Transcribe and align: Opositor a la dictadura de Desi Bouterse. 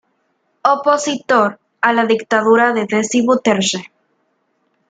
Opositor 0.73 1.59
a 1.79 1.93
la 1.93 2.05
dictadura 2.07 2.73
de 2.73 2.87
Desi 2.87 3.21
Bouterse. 3.23 3.91